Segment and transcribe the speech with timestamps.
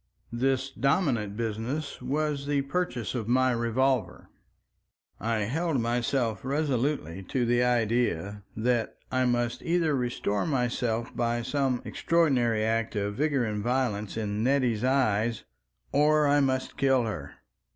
[0.33, 4.29] This dominant business was the purchase of my revolver.
[5.19, 11.83] I held myself resolutely to the idea that I must either restore myself by some
[11.85, 15.43] extraordinary act of vigor and violence in Nettie's eyes
[15.91, 17.35] or I must kill her.